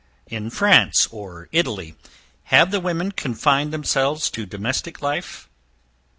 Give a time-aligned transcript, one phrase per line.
[0.25, 1.93] In France or Italy
[2.45, 5.47] have the women confined themselves to domestic life?